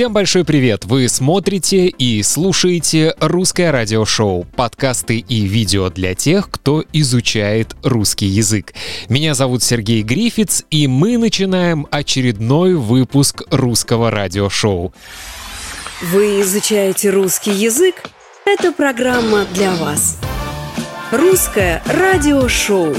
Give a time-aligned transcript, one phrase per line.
[0.00, 0.86] Всем большой привет!
[0.86, 8.72] Вы смотрите и слушаете русское радиошоу, подкасты и видео для тех, кто изучает русский язык.
[9.10, 14.94] Меня зовут Сергей Грифиц, и мы начинаем очередной выпуск русского радиошоу.
[16.00, 17.96] Вы изучаете русский язык?
[18.46, 20.18] Это программа для вас.
[21.12, 22.96] Русское радиошоу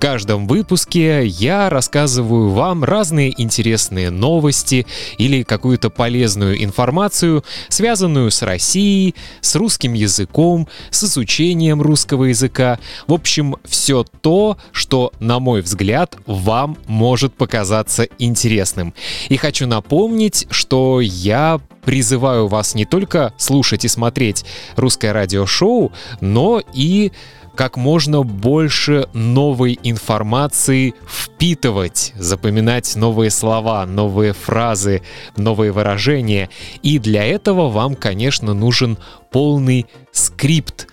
[0.00, 4.86] каждом выпуске я рассказываю вам разные интересные новости
[5.18, 12.78] или какую-то полезную информацию, связанную с Россией, с русским языком, с изучением русского языка.
[13.06, 18.94] В общем, все то, что, на мой взгляд, вам может показаться интересным.
[19.28, 24.44] И хочу напомнить, что я призываю вас не только слушать и смотреть
[24.76, 27.12] русское радиошоу, но и
[27.54, 35.02] как можно больше новой информации впитывать, запоминать новые слова, новые фразы,
[35.36, 36.48] новые выражения.
[36.82, 38.96] И для этого вам, конечно, нужен
[39.30, 40.88] полный скрипт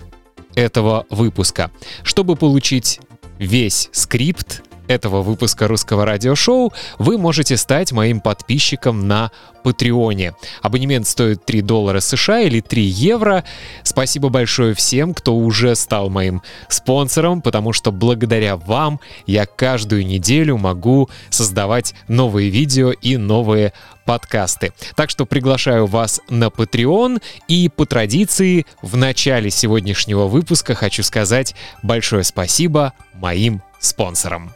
[0.55, 1.72] этого выпуска.
[2.03, 2.99] Чтобы получить
[3.38, 9.31] весь скрипт, этого выпуска русского радиошоу вы можете стать моим подписчиком на
[9.63, 10.33] Патреоне.
[10.61, 13.44] Абонемент стоит 3 доллара США или 3 евро.
[13.83, 20.57] Спасибо большое всем, кто уже стал моим спонсором, потому что благодаря вам я каждую неделю
[20.57, 23.73] могу создавать новые видео и новые
[24.08, 24.72] подкасты.
[24.95, 31.53] Так что приглашаю вас на Patreon и по традиции в начале сегодняшнего выпуска хочу сказать
[31.83, 34.53] большое спасибо моим спонсорам.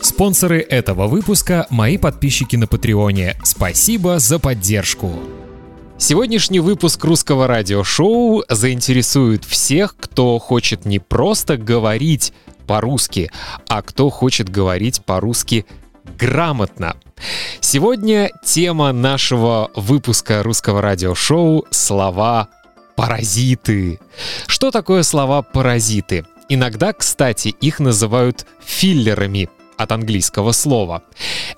[0.00, 3.36] Спонсоры этого выпуска— мои подписчики на Патреоне.
[3.42, 5.18] Спасибо за поддержку.
[5.98, 12.32] Сегодняшний выпуск русского радиошоу заинтересует всех, кто хочет не просто говорить
[12.66, 13.30] по-русски,
[13.68, 15.66] а кто хочет говорить по-русски
[16.18, 16.96] грамотно.
[17.60, 22.48] Сегодня тема нашего выпуска русского радиошоу— слова
[22.96, 23.98] паразиты.
[24.46, 26.24] Что такое слова паразиты?
[26.48, 31.02] Иногда, кстати, их называют филлерами от английского слова.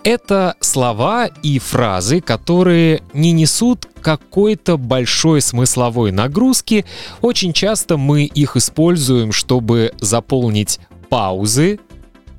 [0.03, 6.85] Это слова и фразы, которые не несут какой-то большой смысловой нагрузки.
[7.21, 11.79] Очень часто мы их используем, чтобы заполнить паузы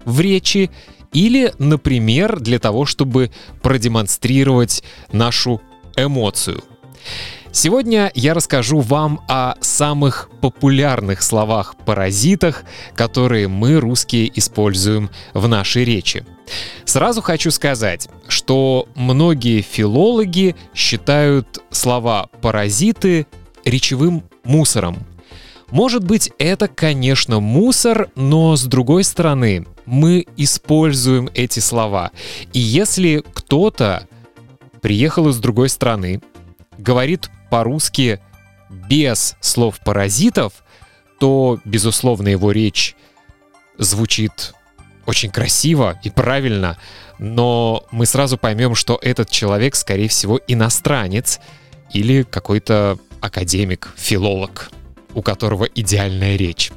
[0.05, 0.71] в речи
[1.13, 3.31] или, например, для того, чтобы
[3.61, 5.61] продемонстрировать нашу
[5.95, 6.63] эмоцию.
[7.51, 12.63] Сегодня я расскажу вам о самых популярных словах-паразитах,
[12.93, 16.23] которые мы, русские, используем в нашей речи.
[16.85, 23.25] Сразу хочу сказать, что многие филологи считают слова «паразиты»
[23.65, 24.97] речевым мусором.
[25.69, 32.11] Может быть, это, конечно, мусор, но с другой стороны, мы используем эти слова.
[32.53, 34.07] И если кто-то
[34.81, 36.21] приехал из другой страны,
[36.77, 38.19] говорит по-русски
[38.69, 40.53] без слов паразитов,
[41.19, 42.95] то, безусловно, его речь
[43.77, 44.53] звучит
[45.05, 46.77] очень красиво и правильно,
[47.17, 51.39] но мы сразу поймем, что этот человек, скорее всего, иностранец
[51.91, 54.69] или какой-то академик, филолог,
[55.17, 56.71] у которого идеальная речь.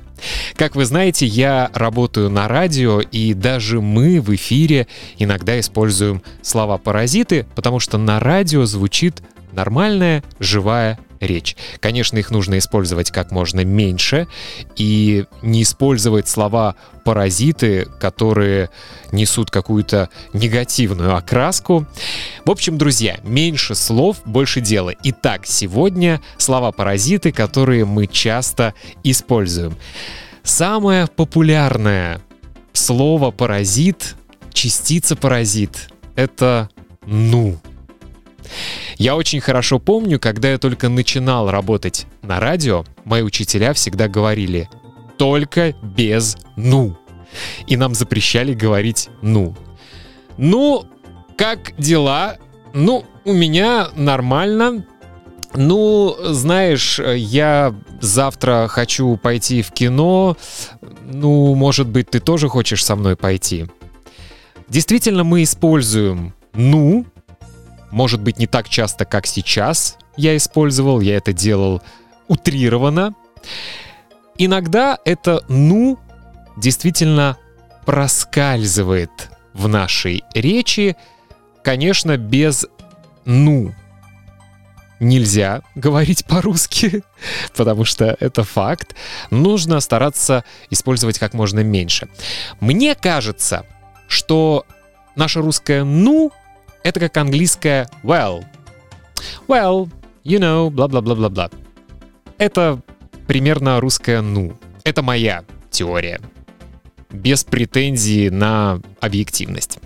[0.55, 4.87] Как вы знаете, я работаю на радио, и даже мы в эфире
[5.19, 11.57] иногда используем слова «паразиты», потому что на радио звучит нормальная, живая речь.
[11.81, 14.27] Конечно, их нужно использовать как можно меньше
[14.77, 18.71] и не использовать слова паразиты, которые
[19.13, 21.87] несут какую-то негативную окраску.
[22.45, 24.95] В общем, друзья, меньше слов, больше дела.
[25.05, 29.77] Итак, сегодня слова паразиты, которые мы часто используем.
[30.43, 32.21] Самое популярное
[32.73, 34.17] слово паразит,
[34.53, 36.71] частица паразит— это
[37.07, 37.59] «ну».
[38.97, 44.69] Я очень хорошо помню, когда я только начинал работать на радио, мои учителя всегда говорили
[45.17, 46.97] «только без «ну».
[47.67, 49.57] И нам запрещали говорить «ну».
[50.37, 50.87] Ну,
[51.37, 52.39] как дела?
[52.73, 54.87] Ну, у меня нормально.
[55.55, 60.37] Ну, знаешь, я завтра хочу пойти в кино.
[61.05, 63.67] Ну, может быть, ты тоже хочешь со мной пойти?
[64.69, 67.05] Действительно, мы используем «ну»
[67.91, 71.83] Может быть, не так часто, как сейчас я использовал, я это делал
[72.29, 73.15] утрированно.
[74.39, 75.99] Иногда это «ну»
[76.57, 77.37] действительно
[77.85, 79.11] проскальзывает
[79.53, 80.97] в нашей речи,
[81.63, 82.67] конечно, без
[83.25, 83.75] «ну».
[85.01, 87.03] Нельзя говорить по-русски,
[87.57, 88.95] потому что это факт.
[89.31, 92.09] Нужно стараться использовать как можно меньше.
[92.61, 93.65] Мне кажется,
[94.09, 94.67] что
[95.17, 96.33] наше русское «ну»
[96.83, 98.45] это как английское well.
[99.49, 99.89] Well,
[100.25, 101.51] you know, бла-бла-бла-бла-бла.
[102.39, 102.81] Это
[103.27, 104.57] примерно русское «ну».
[104.85, 106.21] Это моя теория.
[107.11, 109.79] Без претензии на объективность.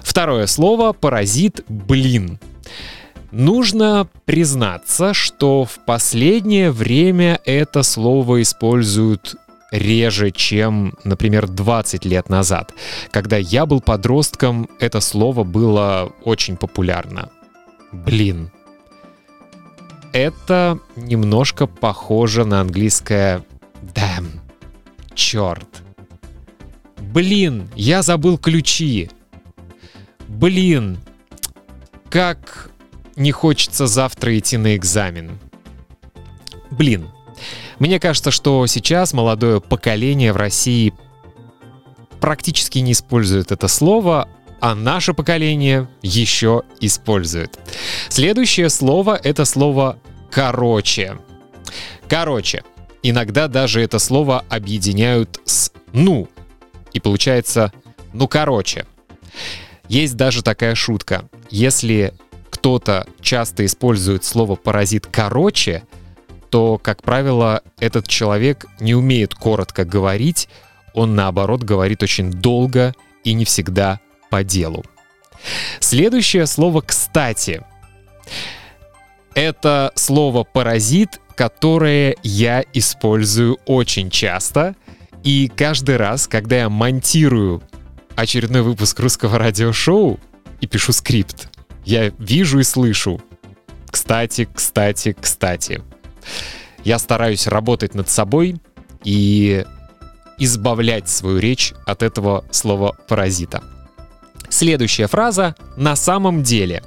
[0.00, 2.38] Второе слово «паразит»— «блин».
[3.32, 9.36] Нужно признаться, что в последнее время это слово используют
[9.70, 12.72] реже, чем, например, 20 лет назад.
[13.10, 17.30] Когда я был подростком, это слово было очень популярно.
[17.92, 18.50] Блин.
[20.12, 23.44] Это немножко похоже на английское
[23.94, 24.40] damn.
[25.14, 25.82] Черт.
[26.98, 29.10] Блин, я забыл ключи.
[30.28, 30.98] Блин,
[32.10, 32.70] как
[33.16, 35.38] не хочется завтра идти на экзамен.
[36.70, 37.08] Блин,
[37.78, 40.94] мне кажется, что сейчас молодое поколение в России
[42.20, 44.28] практически не использует это слово,
[44.60, 47.58] а наше поколение еще использует.
[48.08, 49.98] Следующее слово— это слово
[50.30, 51.18] «короче».
[52.08, 52.64] Короче.
[53.02, 56.28] Иногда даже это слово объединяют с «ну».
[56.92, 57.72] И получается
[58.12, 58.86] «ну короче».
[59.88, 61.28] Есть даже такая шутка.
[61.50, 62.14] Если
[62.50, 65.84] кто-то часто использует слово «паразит» короче,
[66.50, 70.48] то, как правило, этот человек не умеет коротко говорить,
[70.94, 72.94] он, наоборот, говорит очень долго
[73.24, 74.00] и не всегда
[74.30, 74.84] по делу.
[75.80, 77.62] Следующее слово «кстати».
[79.34, 84.74] Это слово «паразит», которое я использую очень часто.
[85.22, 87.62] И каждый раз, когда я монтирую
[88.14, 90.18] очередной выпуск русского радиошоу
[90.60, 91.50] и пишу скрипт,
[91.84, 93.20] я вижу и слышу.
[93.90, 95.82] Кстати, кстати, кстати.
[96.84, 98.56] Я стараюсь работать над собой
[99.04, 99.64] и
[100.38, 103.62] избавлять свою речь от этого слова паразита.
[104.48, 106.82] Следующая фраза «на самом деле».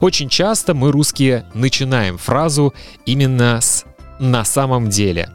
[0.00, 2.74] Очень часто мы, русские, начинаем фразу
[3.04, 3.84] именно с
[4.18, 5.30] «на самом деле».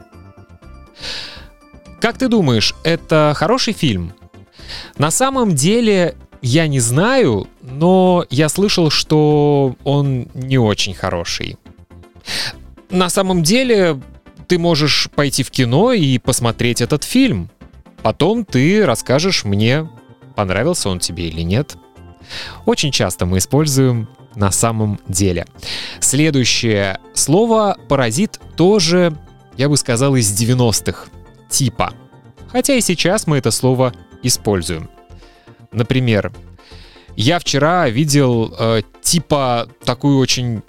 [2.02, 4.14] Как ты думаешь, это хороший фильм?
[4.98, 11.58] На самом деле я не знаю, но я слышал, что он не очень хороший.
[12.90, 14.00] На самом деле,
[14.48, 17.50] ты можешь пойти в кино и посмотреть этот фильм.
[18.04, 19.90] Потом ты расскажешь мне,
[20.36, 21.76] понравился он тебе или нет.
[22.66, 25.46] Очень часто мы используем на самом деле.
[26.00, 29.16] Следующее слово «паразит» тоже,
[29.58, 31.08] я бы сказал, из 90-х.
[31.50, 31.94] Типа.
[32.52, 34.90] Хотя и сейчас мы это слово используем.
[35.72, 36.32] Например,
[37.16, 40.62] я вчера видел э, типа такую очень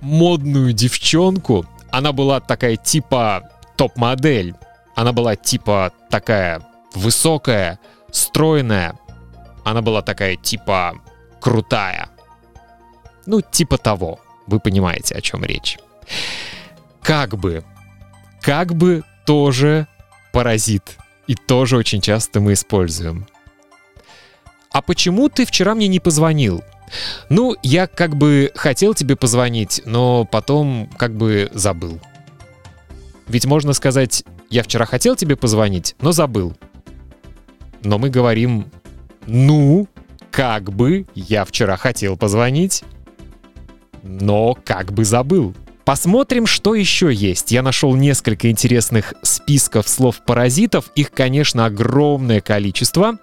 [0.00, 1.66] модную девчонку.
[1.90, 4.54] Она была такая типа топ-модель.
[4.94, 6.62] Она была типа такая
[6.94, 7.78] высокая,
[8.10, 8.94] стройная.
[9.64, 11.00] Она была такая типа
[11.40, 12.08] крутая.
[13.26, 14.20] Ну, типа того.
[14.46, 15.78] Вы понимаете, о чем речь.
[17.02, 17.64] Как бы.
[18.40, 19.86] Как бы тоже
[20.32, 20.96] паразит.
[21.26, 23.26] И тоже очень часто мы используем.
[24.72, 26.62] А почему ты вчера мне не позвонил?
[27.28, 32.00] Ну, я как бы хотел тебе позвонить, но потом как бы забыл.
[33.28, 36.56] Ведь можно сказать, я вчера хотел тебе позвонить, но забыл.
[37.82, 38.70] Но мы говорим,
[39.26, 39.88] ну,
[40.30, 42.82] как бы я вчера хотел позвонить,
[44.02, 45.54] но как бы забыл.
[45.84, 47.50] Посмотрим, что еще есть.
[47.52, 50.90] Я нашел несколько интересных списков слов-паразитов.
[50.94, 53.18] Их, конечно, огромное количество.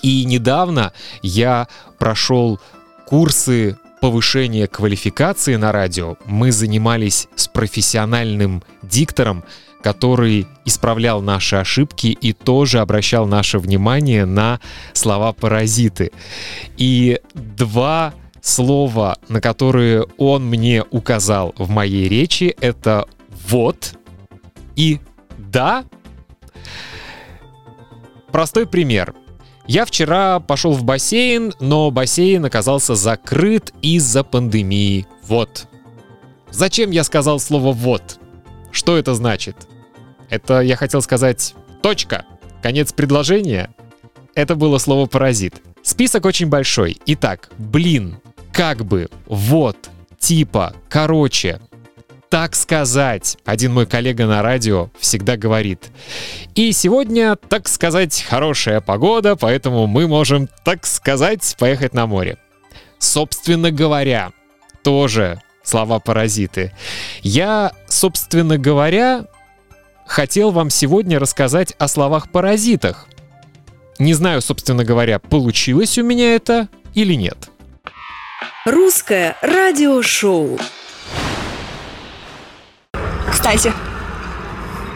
[0.00, 2.60] И недавно я прошел
[3.12, 6.16] курсы повышения квалификации на радио.
[6.24, 9.44] Мы занимались с профессиональным диктором,
[9.82, 14.60] который исправлял наши ошибки и тоже обращал наше внимание на
[14.94, 16.10] слова-паразиты.
[16.78, 23.06] И два слова, на которые он мне указал в моей речи, это
[23.46, 23.92] «вот»
[24.74, 25.00] и
[25.36, 25.84] «да».
[28.30, 29.14] Простой пример.
[29.66, 35.06] Я вчера пошел в бассейн, но бассейн оказался закрыт из-за пандемии.
[35.24, 35.66] Вот.
[36.50, 38.18] Зачем я сказал слово «вот»?
[38.70, 39.56] Что это значит?
[40.30, 42.24] Это я хотел сказать «точка»,
[42.62, 43.74] конец предложения.
[44.34, 45.62] Это было слово «паразит».
[45.82, 46.96] Список очень большой.
[47.06, 48.18] Итак, блин,
[48.52, 51.60] как бы, вот, типа, короче,
[52.32, 53.36] так сказать.
[53.44, 55.90] Один мой коллега на радио всегда говорит.
[56.54, 62.38] И сегодня, так сказать, хорошая погода, поэтому мы можем, так сказать, поехать на море.
[62.98, 64.32] Собственно говоря,
[64.82, 66.72] тоже слова-паразиты.
[67.20, 69.26] Я, собственно говоря,
[70.06, 73.08] хотел вам сегодня рассказать о словах-паразитах.
[73.98, 77.50] Не знаю, собственно говоря, получилось у меня это или нет.
[78.64, 80.58] Русское радиошоу.
[83.42, 83.72] Кстати.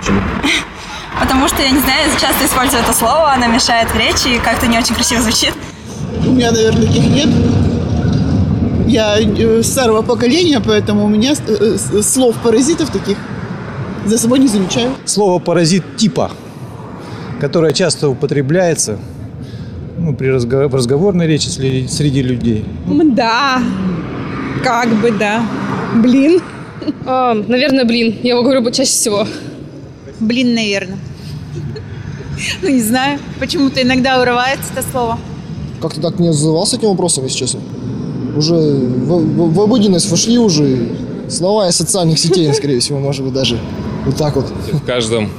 [1.21, 4.69] Потому что, я не знаю, часто использую это слово, оно мешает в речи и как-то
[4.69, 5.53] не очень красиво звучит.
[6.25, 7.29] У меня, наверное, таких нет.
[8.87, 13.17] Я э, старого поколения, поэтому у меня э, слов паразитов таких
[14.05, 14.93] за собой не замечаю.
[15.07, 16.31] Слово паразит типа,
[17.41, 19.01] которое часто употребляется
[19.99, 22.65] ну, при разговор, в разговорной речи среди, среди людей.
[22.87, 23.61] Да,
[24.63, 25.43] как бы да.
[25.97, 26.41] Блин.
[27.05, 28.17] А, наверное, блин.
[28.23, 29.27] Я его говорю чаще всего.
[30.21, 30.99] Блин, наверное.
[32.63, 33.19] Ну, не знаю.
[33.41, 35.19] Почему-то иногда урывается это слово.
[35.81, 37.61] Как-то так не задавался этим вопросом, если честно.
[38.37, 40.89] Уже в, в, в обыденность вошли уже
[41.31, 43.59] слова из социальных сетей, скорее всего, может быть, даже
[44.05, 44.47] вот так вот.
[44.73, 45.31] В каждом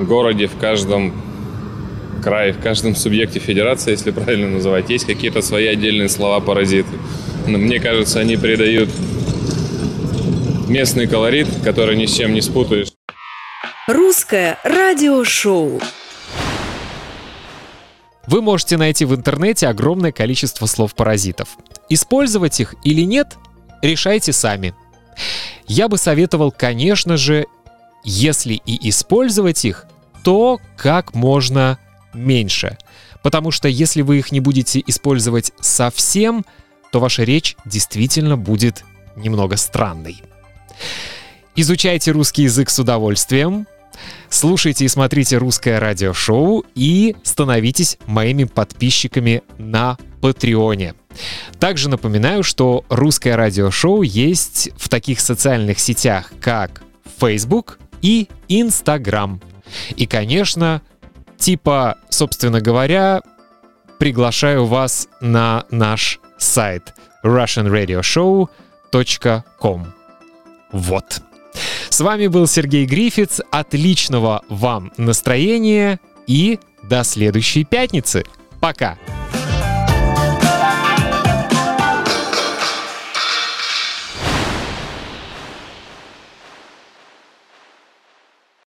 [0.00, 1.12] городе, в каждом
[2.22, 6.96] крае, в каждом субъекте федерации, если правильно называть, есть какие-то свои отдельные слова-паразиты.
[7.46, 8.90] Но мне кажется, они придают
[10.72, 12.88] местный колорит, который ни с чем не спутаешь.
[13.86, 15.80] Русское радиошоу.
[18.26, 21.58] Вы можете найти в интернете огромное количество слов-паразитов.
[21.88, 23.36] Использовать их или нет,
[23.82, 24.74] решайте сами.
[25.66, 27.46] Я бы советовал, конечно же,
[28.04, 29.86] если и использовать их,
[30.24, 31.78] то как можно
[32.14, 32.78] меньше.
[33.22, 36.44] Потому что если вы их не будете использовать совсем,
[36.90, 38.84] то ваша речь действительно будет
[39.16, 40.22] немного странной.
[41.54, 43.66] Изучайте русский язык с удовольствием,
[44.30, 50.94] слушайте и смотрите русское радиошоу и становитесь моими подписчиками на Патреоне.
[51.58, 56.82] Также напоминаю, что русское радиошоу есть в таких социальных сетях, как
[57.20, 59.42] Facebook и Instagram.
[59.96, 60.82] И, конечно,
[61.36, 63.22] типа, собственно говоря,
[63.98, 70.01] приглашаю вас на наш сайт russianradioshow.com.
[70.72, 71.22] Вот.
[71.88, 73.40] С вами был Сергей Грифиц.
[73.50, 78.24] Отличного вам настроения и до следующей пятницы.
[78.60, 78.98] Пока!